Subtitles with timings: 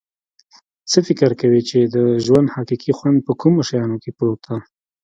[0.91, 4.57] څه فکر کویچې د ژوند حقیقي خوند په کومو شیانو کې پروت ده